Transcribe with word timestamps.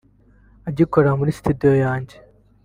agikorera 0.69 1.19
muri 1.19 1.35
Studio 1.39 1.71
yanjye 1.83 2.15